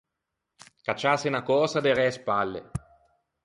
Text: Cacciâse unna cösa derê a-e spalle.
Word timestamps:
Cacciâse 0.85 1.27
unna 1.31 1.45
cösa 1.49 1.79
derê 1.85 2.03
a-e 2.05 2.15
spalle. 2.17 2.61